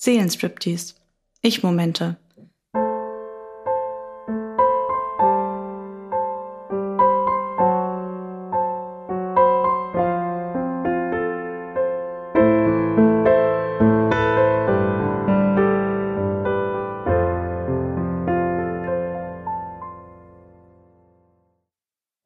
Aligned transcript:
Seelenstriptease. 0.00 0.94
Ich-Momente. 1.42 2.16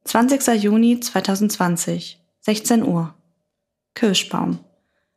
Zwanzigster 0.04 0.52
Juni 0.52 1.00
2020, 1.00 2.20
16 2.41 2.84
Uhr. 2.84 3.14
Kirschbaum. 3.95 4.59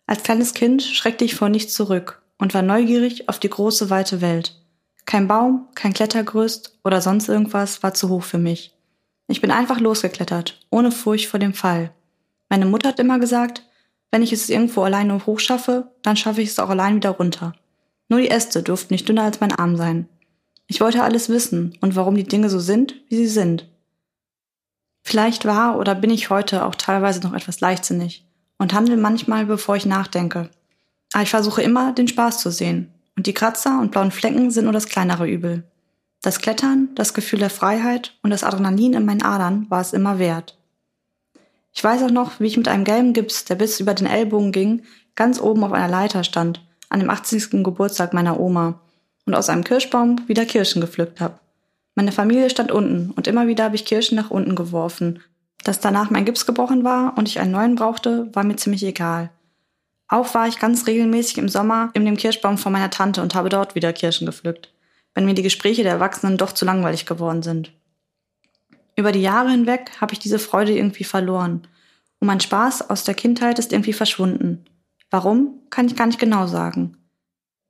Als 0.07 0.23
kleines 0.23 0.53
Kind 0.53 0.83
schreckte 0.83 1.25
ich 1.25 1.35
vor 1.35 1.49
nichts 1.49 1.73
zurück 1.73 2.21
und 2.37 2.53
war 2.53 2.61
neugierig 2.61 3.29
auf 3.29 3.39
die 3.39 3.49
große, 3.49 3.89
weite 3.89 4.21
Welt. 4.21 4.61
Kein 5.05 5.27
Baum, 5.27 5.67
kein 5.75 5.93
Klettergerüst 5.93 6.79
oder 6.83 7.01
sonst 7.01 7.29
irgendwas 7.29 7.83
war 7.83 7.93
zu 7.93 8.09
hoch 8.09 8.23
für 8.23 8.37
mich. 8.37 8.73
Ich 9.27 9.41
bin 9.41 9.51
einfach 9.51 9.79
losgeklettert, 9.79 10.59
ohne 10.69 10.91
Furcht 10.91 11.27
vor 11.27 11.39
dem 11.39 11.53
Fall. 11.53 11.91
Meine 12.49 12.65
Mutter 12.65 12.89
hat 12.89 12.99
immer 12.99 13.19
gesagt, 13.19 13.63
wenn 14.11 14.21
ich 14.21 14.31
es 14.31 14.49
irgendwo 14.49 14.83
alleine 14.83 15.25
hoch 15.25 15.39
schaffe, 15.39 15.91
dann 16.01 16.15
schaffe 16.15 16.41
ich 16.41 16.49
es 16.49 16.59
auch 16.59 16.69
allein 16.69 16.95
wieder 16.95 17.11
runter. 17.11 17.53
Nur 18.07 18.19
die 18.19 18.29
Äste 18.29 18.63
durften 18.63 18.93
nicht 18.93 19.09
dünner 19.09 19.23
als 19.23 19.39
mein 19.39 19.51
Arm 19.51 19.75
sein. 19.75 20.07
Ich 20.67 20.81
wollte 20.81 21.03
alles 21.03 21.29
wissen 21.29 21.77
und 21.81 21.95
warum 21.95 22.15
die 22.15 22.23
Dinge 22.23 22.49
so 22.49 22.59
sind, 22.59 22.95
wie 23.09 23.17
sie 23.17 23.27
sind. 23.27 23.67
Vielleicht 25.03 25.45
war 25.45 25.77
oder 25.77 25.93
bin 25.93 26.09
ich 26.09 26.29
heute 26.29 26.65
auch 26.65 26.75
teilweise 26.75 27.19
noch 27.21 27.33
etwas 27.33 27.59
leichtsinnig 27.59 28.25
und 28.57 28.73
handle 28.73 28.97
manchmal, 28.97 29.45
bevor 29.45 29.75
ich 29.75 29.85
nachdenke. 29.85 30.49
Aber 31.13 31.23
ich 31.23 31.29
versuche 31.29 31.61
immer, 31.61 31.93
den 31.93 32.07
Spaß 32.07 32.39
zu 32.39 32.51
sehen. 32.51 32.93
Und 33.15 33.27
die 33.27 33.33
Kratzer 33.33 33.79
und 33.79 33.91
blauen 33.91 34.11
Flecken 34.11 34.51
sind 34.51 34.65
nur 34.65 34.73
das 34.73 34.87
kleinere 34.87 35.27
Übel. 35.27 35.63
Das 36.21 36.39
Klettern, 36.39 36.89
das 36.95 37.13
Gefühl 37.13 37.39
der 37.39 37.49
Freiheit 37.49 38.17
und 38.23 38.31
das 38.31 38.43
Adrenalin 38.43 38.93
in 38.93 39.05
meinen 39.05 39.21
Adern 39.21 39.67
war 39.69 39.81
es 39.81 39.93
immer 39.93 40.19
wert. 40.19 40.57
Ich 41.73 41.83
weiß 41.83 42.03
auch 42.03 42.11
noch, 42.11 42.39
wie 42.39 42.47
ich 42.47 42.57
mit 42.57 42.67
einem 42.67 42.83
gelben 42.83 43.13
Gips, 43.13 43.45
der 43.45 43.55
bis 43.55 43.79
über 43.79 43.93
den 43.93 44.07
Ellbogen 44.07 44.51
ging, 44.51 44.83
ganz 45.15 45.39
oben 45.39 45.63
auf 45.63 45.73
einer 45.73 45.87
Leiter 45.89 46.23
stand, 46.23 46.65
an 46.89 46.99
dem 46.99 47.09
80. 47.09 47.63
Geburtstag 47.63 48.13
meiner 48.13 48.39
Oma 48.39 48.79
und 49.25 49.35
aus 49.35 49.49
einem 49.49 49.63
Kirschbaum 49.63 50.27
wieder 50.27 50.45
Kirschen 50.45 50.81
gepflückt 50.81 51.21
habe. 51.21 51.39
Meine 51.95 52.11
Familie 52.11 52.49
stand 52.49 52.71
unten 52.71 53.11
und 53.11 53.27
immer 53.27 53.47
wieder 53.47 53.65
habe 53.65 53.75
ich 53.75 53.85
Kirschen 53.85 54.15
nach 54.17 54.31
unten 54.31 54.55
geworfen. 54.55 55.19
Dass 55.63 55.79
danach 55.79 56.09
mein 56.09 56.25
Gips 56.25 56.45
gebrochen 56.45 56.83
war 56.83 57.17
und 57.17 57.27
ich 57.27 57.39
einen 57.39 57.51
neuen 57.51 57.75
brauchte, 57.75 58.29
war 58.33 58.43
mir 58.43 58.55
ziemlich 58.55 58.83
egal. 58.83 59.31
Auch 60.07 60.33
war 60.33 60.47
ich 60.47 60.59
ganz 60.59 60.87
regelmäßig 60.87 61.37
im 61.39 61.49
Sommer 61.49 61.89
in 61.93 62.05
dem 62.05 62.17
Kirschbaum 62.17 62.57
von 62.57 62.71
meiner 62.71 62.91
Tante 62.91 63.21
und 63.21 63.33
habe 63.33 63.49
dort 63.49 63.75
wieder 63.75 63.91
Kirschen 63.93 64.25
gepflückt, 64.25 64.71
wenn 65.13 65.25
mir 65.25 65.33
die 65.33 65.43
Gespräche 65.43 65.83
der 65.83 65.93
Erwachsenen 65.93 66.37
doch 66.37 66.51
zu 66.51 66.65
langweilig 66.65 67.05
geworden 67.05 67.41
sind. 67.41 67.71
Über 68.95 69.11
die 69.11 69.21
Jahre 69.21 69.49
hinweg 69.49 69.91
habe 69.99 70.13
ich 70.13 70.19
diese 70.19 70.39
Freude 70.39 70.73
irgendwie 70.73 71.03
verloren 71.03 71.67
und 72.19 72.27
mein 72.27 72.39
Spaß 72.39 72.89
aus 72.89 73.03
der 73.03 73.15
Kindheit 73.15 73.59
ist 73.59 73.73
irgendwie 73.73 73.93
verschwunden. 73.93 74.65
Warum, 75.09 75.59
kann 75.69 75.87
ich 75.87 75.95
gar 75.95 76.07
nicht 76.07 76.19
genau 76.19 76.47
sagen. 76.47 76.97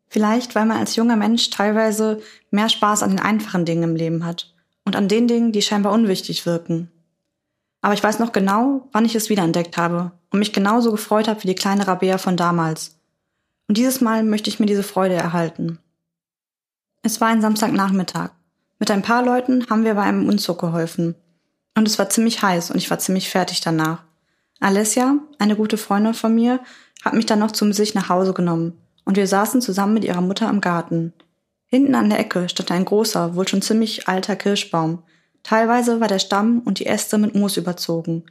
Vielleicht, 0.08 0.56
weil 0.56 0.66
man 0.66 0.78
als 0.78 0.96
junger 0.96 1.16
Mensch 1.16 1.50
teilweise 1.50 2.22
mehr 2.52 2.70
Spaß 2.70 3.04
an 3.04 3.10
den 3.10 3.20
einfachen 3.20 3.66
Dingen 3.66 3.84
im 3.84 3.96
Leben 3.96 4.26
hat 4.26 4.54
und 4.86 4.96
an 4.96 5.08
den 5.08 5.28
Dingen, 5.28 5.52
die 5.52 5.62
scheinbar 5.62 5.94
unwichtig 5.94 6.46
wirken. 6.46 6.92
Aber 7.86 7.94
ich 7.94 8.02
weiß 8.02 8.18
noch 8.18 8.32
genau, 8.32 8.90
wann 8.94 9.06
ich 9.06 9.14
es 9.14 9.30
wiederentdeckt 9.30 9.78
habe 9.78 10.12
und 10.32 10.40
mich 10.40 10.54
genauso 10.54 10.90
gefreut 10.90 11.28
habe 11.28 11.44
wie 11.44 11.48
die 11.50 11.54
kleine 11.54 11.86
Rabea 11.86 12.18
von 12.18 12.36
damals. 12.36 12.98
Und 13.68 13.78
dieses 13.78 14.02
Mal 14.02 14.24
möchte 14.24 14.50
ich 14.50 14.60
mir 14.60 14.66
diese 14.66 14.82
Freude 14.82 15.14
erhalten. 15.14 15.78
Es 17.04 17.22
war 17.22 17.28
ein 17.28 17.44
Samstagnachmittag. 17.44 18.32
Mit 18.80 18.90
ein 18.90 19.04
paar 19.04 19.24
Leuten 19.24 19.70
haben 19.70 19.84
wir 19.84 19.94
bei 19.94 20.02
einem 20.02 20.28
Umzug 20.28 20.62
geholfen. 20.62 21.14
Und 21.78 21.88
es 21.88 22.00
war 22.00 22.10
ziemlich 22.10 22.42
heiß 22.42 22.72
und 22.72 22.78
ich 22.78 22.90
war 22.90 22.98
ziemlich 22.98 23.30
fertig 23.30 23.62
danach. 23.62 24.02
Alessia, 24.60 25.20
eine 25.38 25.56
gute 25.56 25.78
Freundin 25.78 26.16
von 26.16 26.34
mir, 26.34 26.62
hat 27.04 27.14
mich 27.14 27.28
dann 27.28 27.38
noch 27.38 27.52
zu 27.52 27.72
sich 27.72 27.94
nach 27.94 28.10
Hause 28.10 28.34
genommen 28.34 28.82
und 29.04 29.16
wir 29.16 29.28
saßen 29.28 29.62
zusammen 29.62 29.94
mit 29.94 30.06
ihrer 30.06 30.22
Mutter 30.22 30.50
im 30.50 30.60
Garten. 30.60 31.14
Hinten 31.68 31.94
an 31.94 32.10
der 32.10 32.18
Ecke 32.18 32.50
stand 32.50 32.72
ein 32.72 32.86
großer, 32.86 33.36
wohl 33.36 33.48
schon 33.48 33.62
ziemlich 33.62 34.08
alter 34.08 34.36
Kirschbaum. 34.36 35.04
Teilweise 35.46 36.00
war 36.00 36.08
der 36.08 36.18
Stamm 36.18 36.64
und 36.66 36.80
die 36.80 36.88
Äste 36.88 37.20
mit 37.20 37.36
Moos 37.36 37.56
überzogen. 37.56 38.24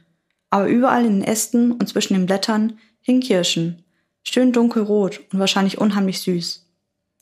Aber 0.49 0.67
überall 0.67 1.05
in 1.05 1.21
den 1.21 1.23
Ästen 1.23 1.71
und 1.71 1.87
zwischen 1.87 2.13
den 2.13 2.25
Blättern 2.25 2.77
hingen 2.99 3.21
Kirschen. 3.21 3.85
Schön 4.21 4.51
dunkelrot 4.51 5.21
und 5.31 5.39
wahrscheinlich 5.39 5.77
unheimlich 5.77 6.19
süß. 6.19 6.65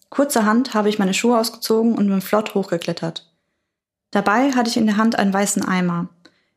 Kurzerhand 0.09 0.73
habe 0.73 0.89
ich 0.89 0.97
meine 0.97 1.13
Schuhe 1.13 1.37
ausgezogen 1.37 1.93
und 1.93 2.07
bin 2.07 2.21
flott 2.21 2.55
hochgeklettert. 2.55 3.31
Dabei 4.09 4.53
hatte 4.53 4.71
ich 4.71 4.77
in 4.77 4.87
der 4.87 4.97
Hand 4.97 5.19
einen 5.19 5.31
weißen 5.31 5.63
Eimer. 5.63 6.09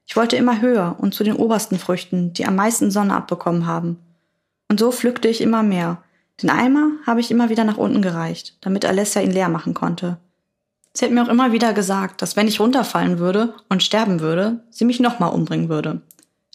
Ich 0.06 0.16
wollte 0.16 0.36
immer 0.36 0.62
höher 0.62 0.96
und 0.98 1.12
zu 1.12 1.22
den 1.22 1.36
obersten 1.36 1.78
Früchten, 1.78 2.32
die 2.32 2.46
am 2.46 2.56
meisten 2.56 2.90
Sonne 2.90 3.14
abbekommen 3.14 3.66
haben. 3.66 3.98
Und 4.70 4.80
so 4.80 4.90
pflückte 4.90 5.28
ich 5.28 5.42
immer 5.42 5.62
mehr, 5.62 6.02
den 6.42 6.48
Eimer 6.48 6.92
habe 7.06 7.20
ich 7.20 7.30
immer 7.30 7.50
wieder 7.50 7.64
nach 7.64 7.76
unten 7.76 8.00
gereicht, 8.00 8.56
damit 8.62 8.86
Alessia 8.86 9.20
ihn 9.20 9.30
leer 9.30 9.50
machen 9.50 9.74
konnte. 9.74 10.16
Sie 10.96 11.04
hat 11.04 11.12
mir 11.12 11.22
auch 11.22 11.28
immer 11.28 11.52
wieder 11.52 11.74
gesagt, 11.74 12.22
dass 12.22 12.36
wenn 12.36 12.48
ich 12.48 12.58
runterfallen 12.58 13.18
würde 13.18 13.52
und 13.68 13.82
sterben 13.82 14.20
würde, 14.20 14.64
sie 14.70 14.86
mich 14.86 14.98
nochmal 14.98 15.30
umbringen 15.30 15.68
würde. 15.68 16.00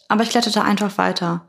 Aber 0.08 0.24
ich 0.24 0.30
kletterte 0.30 0.64
einfach 0.64 0.98
weiter. 0.98 1.46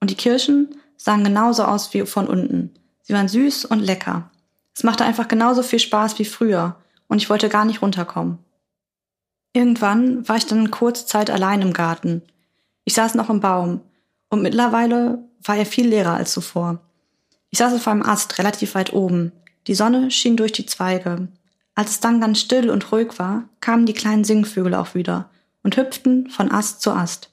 Und 0.00 0.10
die 0.10 0.14
Kirschen 0.14 0.76
sahen 0.98 1.24
genauso 1.24 1.64
aus 1.64 1.94
wie 1.94 2.04
von 2.04 2.26
unten. 2.26 2.74
Sie 3.00 3.14
waren 3.14 3.28
süß 3.28 3.64
und 3.64 3.80
lecker. 3.80 4.30
Es 4.74 4.82
machte 4.84 5.06
einfach 5.06 5.26
genauso 5.26 5.62
viel 5.62 5.78
Spaß 5.78 6.18
wie 6.18 6.26
früher 6.26 6.76
und 7.06 7.16
ich 7.16 7.30
wollte 7.30 7.48
gar 7.48 7.64
nicht 7.64 7.80
runterkommen. 7.80 8.38
Irgendwann 9.54 10.28
war 10.28 10.36
ich 10.36 10.44
dann 10.44 10.70
kurz 10.70 11.06
Zeit 11.06 11.30
allein 11.30 11.62
im 11.62 11.72
Garten. 11.72 12.20
Ich 12.84 12.92
saß 12.92 13.14
noch 13.14 13.30
im 13.30 13.40
Baum 13.40 13.80
und 14.28 14.42
mittlerweile 14.42 15.24
war 15.42 15.56
er 15.56 15.64
viel 15.64 15.88
leerer 15.88 16.12
als 16.12 16.32
zuvor. 16.34 16.80
Ich 17.48 17.58
saß 17.58 17.72
auf 17.72 17.88
einem 17.88 18.02
Ast 18.02 18.36
relativ 18.36 18.74
weit 18.74 18.92
oben. 18.92 19.32
Die 19.66 19.74
Sonne 19.74 20.10
schien 20.10 20.36
durch 20.36 20.52
die 20.52 20.66
Zweige. 20.66 21.28
Als 21.78 21.90
es 21.92 22.00
dann 22.00 22.20
ganz 22.20 22.40
still 22.40 22.70
und 22.70 22.90
ruhig 22.90 23.20
war, 23.20 23.44
kamen 23.60 23.86
die 23.86 23.92
kleinen 23.92 24.24
Singvögel 24.24 24.74
auch 24.74 24.96
wieder 24.96 25.30
und 25.62 25.76
hüpften 25.76 26.28
von 26.28 26.50
Ast 26.50 26.82
zu 26.82 26.90
Ast. 26.90 27.30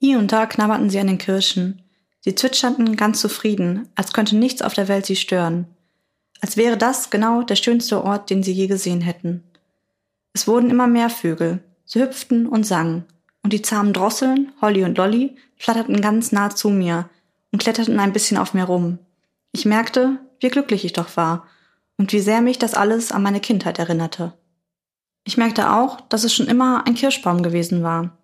Hier 0.00 0.18
und 0.18 0.32
da 0.32 0.46
knabberten 0.46 0.88
sie 0.88 0.98
an 0.98 1.08
den 1.08 1.18
Kirschen. 1.18 1.82
Sie 2.20 2.34
zwitscherten 2.34 2.96
ganz 2.96 3.20
zufrieden, 3.20 3.86
als 3.94 4.14
könnte 4.14 4.34
nichts 4.34 4.62
auf 4.62 4.72
der 4.72 4.88
Welt 4.88 5.04
sie 5.04 5.14
stören. 5.14 5.66
Als 6.40 6.56
wäre 6.56 6.78
das 6.78 7.10
genau 7.10 7.42
der 7.42 7.56
schönste 7.56 8.02
Ort, 8.02 8.30
den 8.30 8.42
sie 8.42 8.52
je 8.52 8.66
gesehen 8.66 9.02
hätten. 9.02 9.44
Es 10.32 10.48
wurden 10.48 10.70
immer 10.70 10.86
mehr 10.86 11.10
Vögel. 11.10 11.62
Sie 11.84 12.00
hüpften 12.00 12.46
und 12.46 12.64
sangen. 12.64 13.04
Und 13.42 13.52
die 13.52 13.60
zahmen 13.60 13.92
Drosseln, 13.92 14.52
Holly 14.62 14.84
und 14.84 14.96
Lolly, 14.96 15.36
flatterten 15.58 16.00
ganz 16.00 16.32
nah 16.32 16.48
zu 16.48 16.70
mir 16.70 17.10
und 17.52 17.58
kletterten 17.58 18.00
ein 18.00 18.14
bisschen 18.14 18.38
auf 18.38 18.54
mir 18.54 18.64
rum. 18.64 19.00
Ich 19.52 19.66
merkte, 19.66 20.18
wie 20.40 20.48
glücklich 20.48 20.86
ich 20.86 20.94
doch 20.94 21.14
war 21.18 21.46
und 21.98 22.12
wie 22.12 22.20
sehr 22.20 22.40
mich 22.40 22.58
das 22.58 22.74
alles 22.74 23.12
an 23.12 23.22
meine 23.22 23.40
Kindheit 23.40 23.78
erinnerte. 23.78 24.32
Ich 25.24 25.36
merkte 25.36 25.72
auch, 25.72 26.00
dass 26.02 26.24
es 26.24 26.32
schon 26.32 26.46
immer 26.46 26.86
ein 26.86 26.94
Kirschbaum 26.94 27.42
gewesen 27.42 27.82
war. 27.82 28.16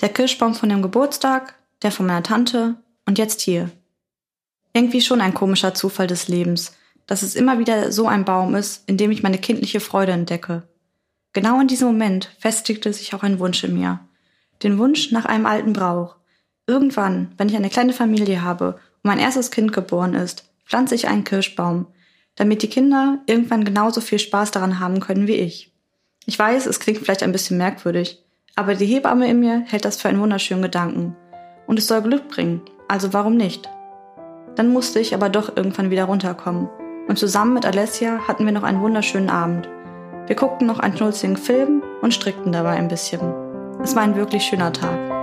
Der 0.00 0.08
Kirschbaum 0.08 0.54
von 0.54 0.68
dem 0.68 0.82
Geburtstag, 0.82 1.54
der 1.82 1.90
von 1.90 2.06
meiner 2.06 2.22
Tante 2.22 2.76
und 3.06 3.18
jetzt 3.18 3.40
hier. 3.40 3.70
Irgendwie 4.72 5.00
schon 5.00 5.20
ein 5.20 5.34
komischer 5.34 5.74
Zufall 5.74 6.06
des 6.06 6.28
Lebens, 6.28 6.76
dass 7.06 7.22
es 7.22 7.34
immer 7.34 7.58
wieder 7.58 7.92
so 7.92 8.06
ein 8.06 8.24
Baum 8.24 8.54
ist, 8.54 8.88
in 8.88 8.96
dem 8.96 9.10
ich 9.10 9.22
meine 9.22 9.38
kindliche 9.38 9.80
Freude 9.80 10.12
entdecke. 10.12 10.62
Genau 11.32 11.60
in 11.60 11.68
diesem 11.68 11.88
Moment 11.88 12.30
festigte 12.38 12.92
sich 12.92 13.14
auch 13.14 13.22
ein 13.22 13.40
Wunsch 13.40 13.64
in 13.64 13.74
mir. 13.74 14.00
Den 14.62 14.78
Wunsch 14.78 15.10
nach 15.10 15.24
einem 15.24 15.46
alten 15.46 15.72
Brauch. 15.72 16.16
Irgendwann, 16.66 17.32
wenn 17.36 17.48
ich 17.48 17.56
eine 17.56 17.68
kleine 17.68 17.92
Familie 17.92 18.42
habe 18.42 18.74
und 18.74 19.04
mein 19.04 19.18
erstes 19.18 19.50
Kind 19.50 19.72
geboren 19.72 20.14
ist, 20.14 20.48
pflanze 20.64 20.94
ich 20.94 21.08
einen 21.08 21.24
Kirschbaum, 21.24 21.86
damit 22.36 22.62
die 22.62 22.68
Kinder 22.68 23.18
irgendwann 23.26 23.64
genauso 23.64 24.00
viel 24.00 24.18
Spaß 24.18 24.50
daran 24.50 24.80
haben 24.80 25.00
können 25.00 25.26
wie 25.26 25.34
ich. 25.34 25.72
Ich 26.26 26.38
weiß, 26.38 26.66
es 26.66 26.80
klingt 26.80 26.98
vielleicht 26.98 27.22
ein 27.22 27.32
bisschen 27.32 27.58
merkwürdig, 27.58 28.22
aber 28.56 28.74
die 28.74 28.86
Hebamme 28.86 29.28
in 29.28 29.40
mir 29.40 29.60
hält 29.66 29.84
das 29.84 30.00
für 30.00 30.08
einen 30.08 30.20
wunderschönen 30.20 30.62
Gedanken. 30.62 31.16
Und 31.66 31.78
es 31.78 31.86
soll 31.86 32.02
Glück 32.02 32.28
bringen, 32.28 32.62
also 32.88 33.12
warum 33.12 33.36
nicht? 33.36 33.68
Dann 34.56 34.72
musste 34.72 35.00
ich 35.00 35.14
aber 35.14 35.28
doch 35.28 35.56
irgendwann 35.56 35.90
wieder 35.90 36.04
runterkommen. 36.04 36.68
Und 37.08 37.18
zusammen 37.18 37.54
mit 37.54 37.66
Alessia 37.66 38.20
hatten 38.26 38.46
wir 38.46 38.52
noch 38.52 38.62
einen 38.62 38.80
wunderschönen 38.80 39.30
Abend. 39.30 39.68
Wir 40.26 40.36
guckten 40.36 40.66
noch 40.66 40.78
einen 40.78 40.96
schnulzigen 40.96 41.36
Film 41.36 41.82
und 42.00 42.14
strickten 42.14 42.52
dabei 42.52 42.70
ein 42.70 42.88
bisschen. 42.88 43.20
Es 43.82 43.94
war 43.94 44.02
ein 44.02 44.16
wirklich 44.16 44.44
schöner 44.44 44.72
Tag. 44.72 45.13